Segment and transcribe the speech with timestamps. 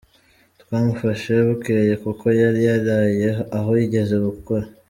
[0.61, 4.65] Twamufashe bukeye kuko yari yaraye aho yigeze gukora.